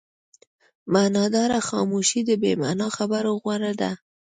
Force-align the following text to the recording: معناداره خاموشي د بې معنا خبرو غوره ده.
معناداره 0.93 1.59
خاموشي 1.69 2.21
د 2.25 2.31
بې 2.41 2.51
معنا 2.61 2.87
خبرو 2.97 3.31
غوره 3.41 3.73
ده. 3.81 3.91